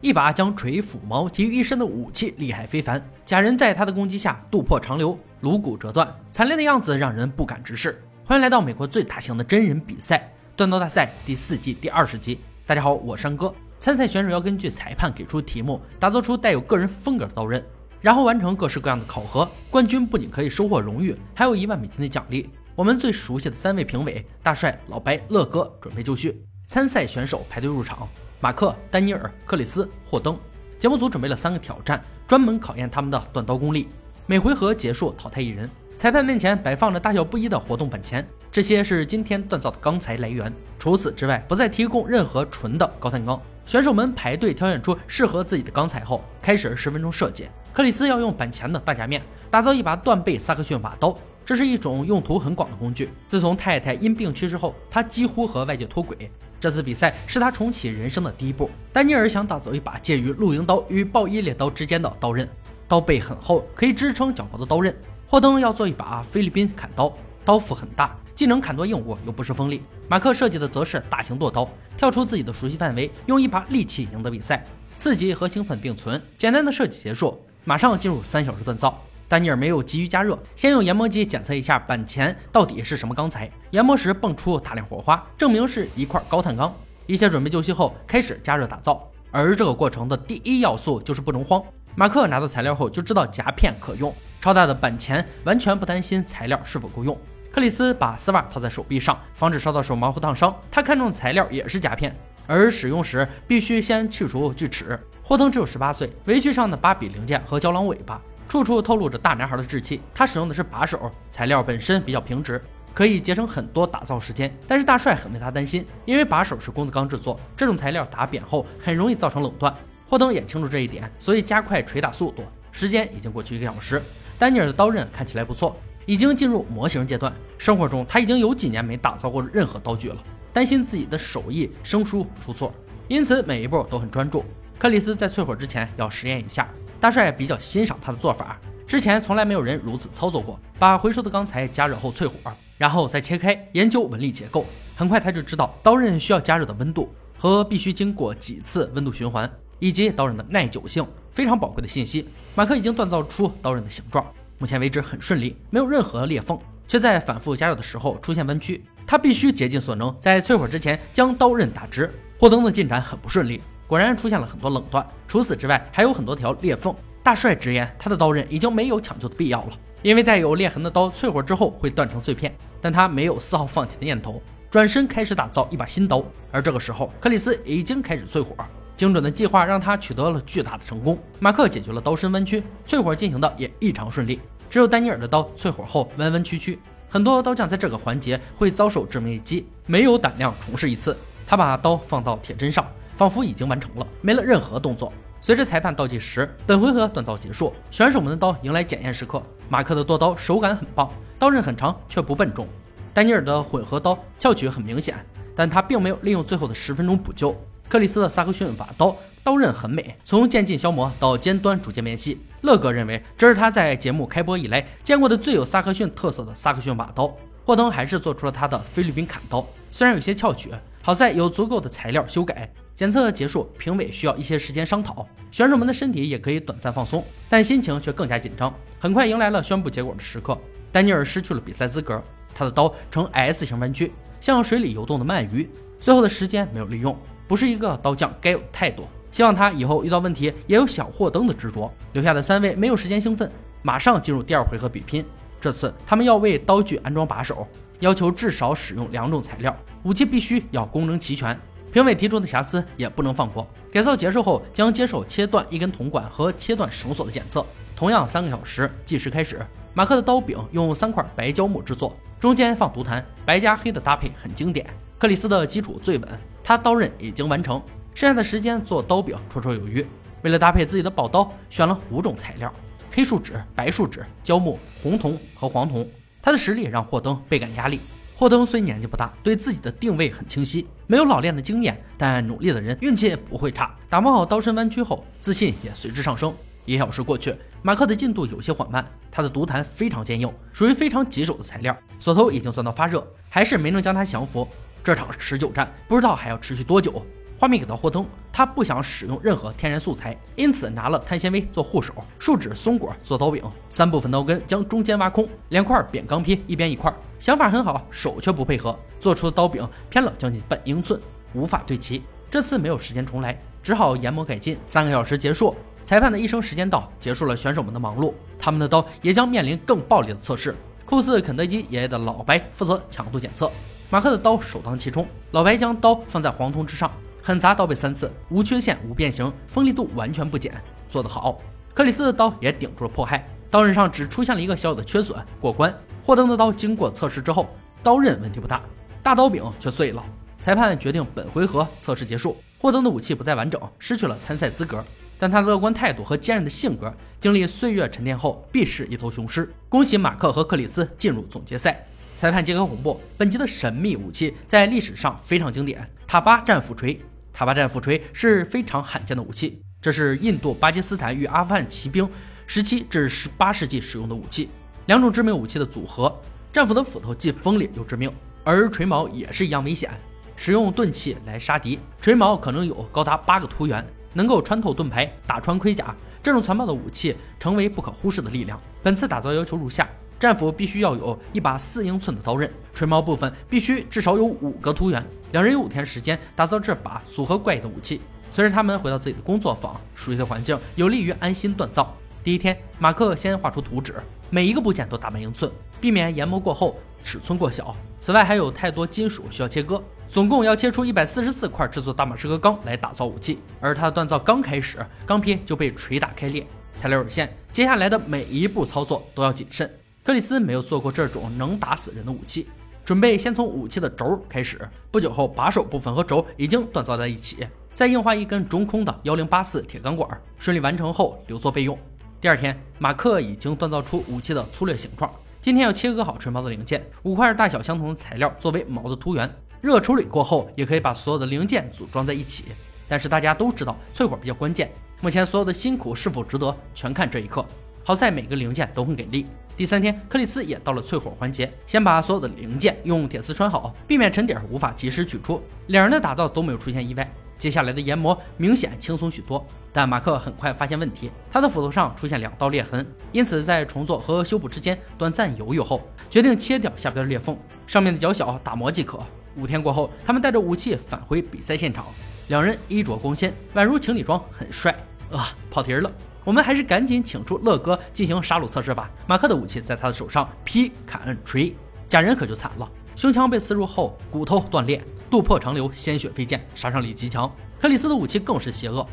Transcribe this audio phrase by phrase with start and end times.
[0.00, 3.04] 一把将锤斧矛集于一身的武器，厉害非凡。
[3.24, 8.00] 假人在他的攻击下肚破肠流，颅骨折断，惨烈的样子让人不敢直视。
[8.24, 12.38] 欢迎来到美国最大型的真人比赛——断刀大赛第四季第二十集。
[12.64, 13.52] 大家好，我山哥。
[13.80, 17.64] 参赛选手要根据裁判给出题目，打造出带有个人风格的刀刃，
[18.00, 19.50] 然后完成各式各样的考核。
[19.68, 22.48] 冠军不仅可以收获荣誉，还有一万美金的奖励。
[22.76, 26.40] 我们最熟悉的三位评委大帅、老白、乐哥准备就绪。
[26.68, 28.08] 参赛选手排队入场：
[28.40, 30.38] 马克、丹尼尔、克里斯、霍登。
[30.78, 33.88] 节目组准备了三个挑战，专门考验他们的断刀功力。
[34.26, 35.68] 每回合结束淘汰一人。
[35.96, 40.52] 裁判面前摆放着大小不一的活动板钳，这些是今天锻造的钢材来源。
[40.78, 43.42] 除此之外，不再提供任何纯的高碳钢。
[43.66, 47.48] 选手们排队挑选出适合自己的钢材后，开始十分钟设计。
[47.72, 51.18] 克里斯要用板钳的大夹面打造一把断背萨克逊瓦刀。
[51.48, 53.08] 这是一种用途很广的工具。
[53.24, 56.30] 自从太太因病去世后，他几乎和外界脱轨。
[56.60, 58.68] 这次比赛是他重启人生的第一步。
[58.92, 62.46] 丹尼尔想打造一把介于露营刀与暴衣猎刀之间的刀刃，
[62.86, 64.94] 刀背很厚，可以支撑较高的刀刃。
[65.26, 67.10] 霍登要做一把菲律宾砍刀，
[67.46, 69.82] 刀腹很大，既能砍多硬物，又不失锋利。
[70.06, 74.62] 马克设计的则是大型剁刀，跳出自己的熟悉范围，用一把利器赢得比赛。
[74.98, 76.20] 刺激和兴奋并存。
[76.36, 79.02] 简单的设计结束，马上进入三小时锻造。
[79.28, 83.50] 丹尼尔没有急于加热，先用研磨机检测一下板钳到底是什么钢材。
[83.72, 86.74] 研磨时蹦出大量火花，证明是一块高碳钢。
[87.04, 89.06] 一切准备就绪后，开始加热打造。
[89.30, 91.62] 而这个过程的第一要素就是不能慌。
[91.94, 97.14] 马克拿到材料后就知道夹片可用，超大的板钳完全不担心材料是否够用。
[97.52, 100.54] 克里斯把丝袜套在手臂上，防止烧到手毛和烫伤。
[100.70, 104.98] 他看中的材料也是夹片，而使用时必须先去除锯齿。
[105.22, 108.18] 霍登只有十八岁，围具上的芭比零件和胶囊尾巴。
[108.48, 110.00] 处处透露着大男孩的稚气。
[110.14, 112.60] 他使用的是把手，材料本身比较平直，
[112.94, 114.52] 可以节省很多打造时间。
[114.66, 119.74] 但是大帅很为他担心，因为把手是工字钢制作，这种材料打扁后很容易造成冷断。
[120.08, 122.42] 霍登也清楚这一点，所以加快锤打速度。
[122.72, 124.02] 时间已经过去一个小时，
[124.38, 125.76] 丹尼尔的刀刃看起来不错，
[126.06, 127.30] 已经进入模型阶段。
[127.58, 130.16] 生活中他已经有几年没打造过任何刀具了，
[130.52, 132.72] 担心自己的手艺生疏出错，
[133.08, 134.44] 因此每一步都很专注。
[134.78, 136.66] 克里斯在淬火之前要实验一下。
[137.00, 140.58] 大帅比较欣赏他的做法，之前从来没有人如此操作过。
[140.78, 142.34] 把回收的钢材加热后淬火，
[142.76, 144.64] 然后再切开研究纹理结构。
[144.96, 152.28] 很快他就知道刀刃需要加热的温度和必须经过几次温度循环，以及刀刃的耐久性，非常宝贵的信息。
[152.54, 154.26] 马克已经锻造出刀刃的形状，
[154.58, 156.58] 目前为止很顺利，没有任何裂缝，
[156.88, 158.84] 却在反复加热的时候出现弯曲。
[159.06, 162.12] 他必须竭尽所能，在淬火之前将刀刃打直。
[162.38, 163.60] 霍登的进展很不顺利。
[163.88, 166.94] 果然出现了很多冷断，除此之外还有很多条裂缝。
[167.22, 169.70] 大帅直言，他的刀刃已经没有抢救的必要了，
[170.02, 172.54] 因为带有裂痕的刀淬火之后会断成碎片。
[172.80, 174.40] 但他没有丝毫放弃的念头，
[174.70, 176.22] 转身开始打造一把新刀。
[176.52, 178.54] 而这个时候，克里斯已经开始淬火，
[178.94, 181.18] 精准的计划让他取得了巨大的成功。
[181.40, 184.38] 马克解决了刀身弯曲，淬火进行的也异常顺利。
[184.68, 186.78] 只有丹尼尔的刀淬火后弯弯曲曲，
[187.08, 191.16] 很多刀匠在这个环节会遭受致命一击，没有胆量重试一次。
[191.46, 192.86] 他把刀放到铁砧上。
[193.18, 195.12] 仿佛已经完成了，没了任何动作。
[195.40, 199.42] 随着裁判倒计时，本回合锻造结束，选手们的刀迎来检验时刻。
[199.68, 202.68] 马克的剁刀手感很棒，刀刃很长却不笨重。
[203.12, 205.16] 丹尼尔的混合刀翘曲很明显，
[205.56, 207.60] 但他并没有利用最后的十分钟补救。
[207.88, 212.40] 克里斯的萨克逊瓦刀刀刃很美，从渐进消磨到尖端逐渐变细。
[212.60, 217.36] 乐哥认为这是他在节目开播以来见过的最有萨克逊特色的萨克逊瓦刀。
[217.64, 220.70] 霍登还是做出了他的菲律宾砍刀，虽然有些翘曲，
[221.02, 222.72] 好在有足够的材料修改。
[222.98, 228.74] 检测结束，评委需要一些时间商讨，选手们的身体也可以短暂放松，但心情却更加紧张。
[228.98, 230.58] 很快迎来了宣布结果的时刻，
[230.90, 232.20] 丹尼尔失去了比赛资格，
[232.52, 234.10] 他的刀呈 S 型弯曲，
[234.40, 235.70] 像水里游动的鳗鱼。
[236.00, 237.16] 最后的时间没有利用，
[237.46, 239.06] 不是一个刀匠该有的态度。
[239.30, 241.88] 希望他以后遇到问题也有小霍登的执着。
[242.14, 243.48] 留下的三位没有时间兴奋，
[243.80, 245.24] 马上进入第二回合比拼。
[245.60, 247.64] 这次他们要为刀具安装把手，
[248.00, 249.72] 要求至少使用两种材料，
[250.02, 251.56] 武器必须要功能齐全。
[251.92, 253.66] 评委提出的瑕疵也不能放过。
[253.90, 257.64] 改造结束后，将接受切断一根铜管和切断绳索的检测。
[257.96, 259.64] 同样三个小时，计时开始。
[259.94, 264.86] 马克的刀柄用三块白胶木制作，中间放毒坛，白加黑的搭配很经典。
[265.18, 266.28] 克里斯的基础最稳，
[266.62, 267.82] 他刀刃已经完成，
[268.14, 270.06] 剩下的时间做刀柄绰绰有余。
[270.42, 272.72] 为了搭配自己的宝刀，选了五种材料：
[273.10, 276.08] 黑树脂、白树脂、胶木、红铜和黄铜。
[276.40, 277.98] 他的实力让霍登倍感压力。
[278.38, 283.92] 霍登虽年纪不大，对自己的定位很清晰，没有老练的经验，但努力的人运气也不会差。
[284.08, 286.54] 打磨好刀身弯曲后，自信也随之上升。
[286.84, 287.52] 一小时过去，
[287.82, 294.68] 马克的进度有些缓慢，他的毒弹非常坚硬，属于非常棘手的材料，锁头已经钻到发热，还是没能将他降服。
[295.02, 297.20] 这场持久战不知道还要持续多久。
[297.58, 298.24] 画面给到霍登，
[298.58, 311.20] 他不想使用任何天然素材，因此拿了碳纤维做护手，树脂松果做刀柄，三部分刀根将中间挖空，两块扁钢坯一边一块，想法很好，手却不配合，做出的刀柄偏了将近半英寸，
[311.54, 312.20] 无法对齐。
[312.50, 314.76] 这次没有时间重来，只好研磨改进。
[314.86, 320.74] 三个小时结束，裁判的一声时间到，结束了选手们的忙碌，他们的刀也将面临更暴力的测试。
[321.06, 323.70] 酷似肯德基爷爷的老白负责强度检测，
[324.10, 325.24] 马克的刀首当其冲。
[325.52, 327.08] 老白将刀放在黄铜之上，
[327.48, 330.70] 狠砸刀背三次，无缺陷、无变形，锋利度完全不减，
[331.06, 331.58] 做得好。
[331.94, 335.90] 克里斯的刀也顶住了迫害，刀刃上只出现了一个小小的缺损，过关。
[336.22, 337.70] 霍登的刀经过测试之后，
[338.02, 338.82] 刀刃问题不大，
[339.22, 340.22] 大刀柄却碎了。
[340.58, 345.02] 裁判决定本回合测试结束，霍登的武器不再完整，失去了参赛资格。
[345.38, 347.10] 但他乐观态度和坚韧的性格，
[347.40, 349.72] 经历岁月沉淀后，必是一头雄狮。
[349.88, 352.06] 恭喜马克和克里斯进入总决赛。
[352.36, 357.18] 裁判杰克公布，本集的神秘武器在历史上非常经典——塔巴战斧锤。
[357.58, 362.30] 塔巴战斧锤是非常罕见的武器，这是印度、巴基斯坦与阿富汗骑兵
[362.68, 364.68] 十七至十八世纪使用的武器，
[365.06, 366.32] 两种致命武器的组合。
[366.72, 368.32] 战斧的斧头既锋利又致命，
[368.62, 370.08] 而锤矛也是一样危险。
[370.54, 376.14] 使用钝器来杀敌，锤矛可能有高达八个突源，能够穿透盾牌，打穿盔甲。
[376.40, 378.80] 这种残暴的武器成为不可忽视的力量。
[379.02, 380.08] 本次打造要求如下：
[380.38, 385.24] 战斧必须要有一把四英寸的刀刃，锤矛部分必须至少有五个突源。
[385.52, 388.20] 两人有五天时间打造这把组合怪异的武器。
[388.50, 392.14] 随着他们回到自己的工作坊，熟悉的环境有利于安心锻造。
[392.44, 394.14] 第一天，马克先画出图纸，
[394.48, 395.70] 每一个部件都大半英寸，
[396.00, 397.94] 避免研磨过后尺寸过小。
[398.20, 400.02] 此外，还有太多金属需要切割。
[400.28, 406.66] 总共要切出一百四十四块制作大马士革钢来打造武器，而他的锻造刚开始，钢坯就被锤打开裂。
[406.94, 409.97] 材料有限，接下来的每一步操作都要谨慎。
[410.28, 412.68] 克里斯没有做过这种能打死人的武器，
[413.02, 414.78] 准备先从武器的轴开始。
[415.10, 420.28] 不久后，把手部分和轴已经锻造在一起，再硬化一根中空的幺零八四铁钢管，
[420.58, 421.98] 顺利完成后留作备用。
[422.42, 425.32] 第二天，马克已经锻造出武器的粗略形状。
[425.62, 429.50] 今天要切割好锤矛的零件，五块大小相同的材料作为矛的突源。
[429.80, 432.66] 热处理过后，也可以把所有的零件组装在一起。
[433.08, 434.92] 但是大家都知道淬火比较关键，
[435.22, 437.64] 目前所有的辛苦是否值得，全看这一刻。
[438.04, 439.46] 好在每个零件都很给力。
[439.78, 445.62] 第三天，克里斯也到了淬火环节，先把所有的零件用铁丝穿好，避免沉底无法及时取出。
[445.86, 449.64] 两人的打造都没有出现意外，接下来的研磨明显轻松许多。
[449.92, 459.20] 但马克很快发现问题，他的斧头上出现两道裂痕，因此在重做和修补之间短暂犹豫后，决定切掉下边的裂缝，上面的较小打磨即可。
[459.54, 462.04] 五天过后，他们带着武器返回比赛现场。
[462.48, 464.92] 两人衣着光鲜，宛如情侣装，很帅。
[465.30, 466.10] 啊，跑题了，
[466.48, 469.10] 我们还是赶紧请出乐哥进行杀戮测试吧。
[469.26, 471.76] 马克的武器在他的手上劈、砍、锤，
[472.08, 477.54] 假人可就惨了，胸腔被刺入后，骨头断裂，肚破长流，鲜血飞溅，杀伤力极强。
[477.78, 479.06] 克里斯的武器更是邪恶，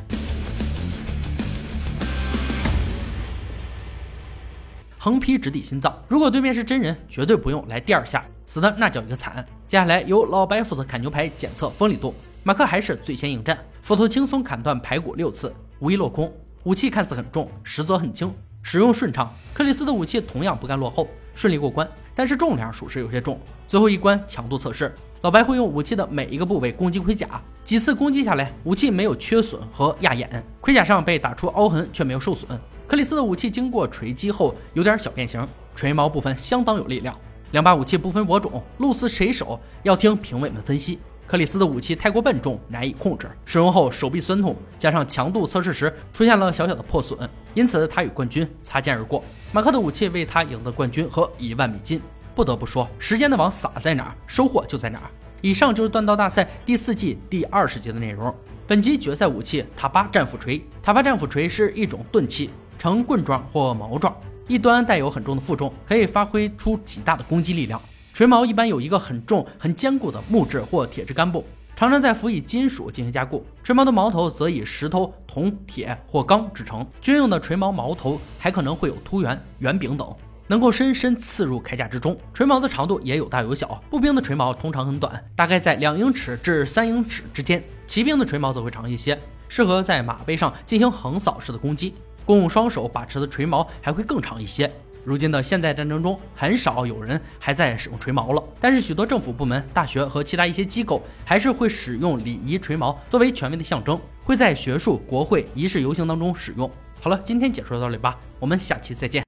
[4.97, 5.93] 横劈直抵心脏。
[6.07, 8.23] 如果对面是真人，绝对不用来第二下。
[8.45, 9.45] 死的那叫一个惨！
[9.67, 16.33] 接下来由老白负责砍牛排检测锋利度，马克还是最先应战，斧头轻松砍断排骨六次，无一落空。
[16.65, 18.33] 武器看似很重，实则很轻，
[18.63, 19.31] 使用顺畅。
[19.53, 23.39] 克里斯的武器同样不甘落后，顺利过关，但是重量属实有些重。
[23.67, 24.91] 最后一关强度测试，
[25.21, 32.59] 老白会用武器的每一个部位攻击盔甲，几次攻击下来，武器没有缺损和压眼，盔甲上被打出凹痕却没有受损。
[32.87, 37.15] 克里斯的武器经过锤击后有点小变形，锤矛部分相当有力量。
[37.51, 40.97] 两把武器不分伯仲，鹿死谁手要听评委们分析。
[41.27, 49.23] 克里斯的武器太过笨重，难以控制，使用后手臂酸痛，加上强度测试时出现了小小的破损，因此他与冠军擦肩而过。
[49.51, 52.01] 马克的武器为他赢得冠军和一万美金。
[52.35, 55.09] 不得不说，时间的网撒在哪儿，收获就在哪儿。
[55.41, 58.33] 以上就是锻刀大赛第四季第二十集的内容。
[58.67, 64.15] 本集决赛武器塔巴战斧锤，塔巴战斧锤是一种钝器，呈棍状或矛状。
[64.47, 67.81] 一端带有很重的负重，可以发挥出极大的攻击力量。
[68.15, 71.43] 锤矛一般有一个很重、很坚固的木质或铁质杆部，
[71.75, 73.45] 常常再辅以金属进行加固。
[73.61, 76.87] 锤矛的矛头则以石头、铜、铁或钢制成。
[77.01, 80.15] 军用的锤矛矛头还可能会有突圆、圆柄等，
[80.47, 82.17] 能够深深刺入铠甲之中。
[82.33, 89.19] 锤矛的长度也有大有小，步兵的锤矛通常很短，大概在两英尺至三英尺之间；骑兵的锤矛则会长一些，
[89.49, 91.93] 适合在马背上进行横扫式的攻击。
[92.23, 94.71] 共用双手把持的锤矛还会更长一些。
[95.05, 98.43] 如今的现代战争中，很少有人还在使用锤矛了。
[98.59, 106.69] 但是许多政府部门、大学和其他一些机构还是会使用礼仪锤矛作为权威的象征，会在学术、国会、仪式、游行当中使用。
[106.99, 109.23] 好了，今天解说到这里吧，我们下期再见。